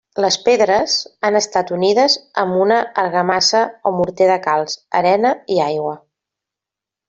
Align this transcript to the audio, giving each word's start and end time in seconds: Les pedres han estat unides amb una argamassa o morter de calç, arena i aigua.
Les 0.23 0.35
pedres 0.45 0.95
han 1.29 1.37
estat 1.39 1.73
unides 1.75 2.15
amb 2.45 2.57
una 2.63 2.79
argamassa 3.03 3.63
o 3.91 3.95
morter 4.01 4.33
de 4.33 4.41
calç, 4.49 4.77
arena 5.03 5.37
i 5.59 5.63
aigua. 5.71 5.97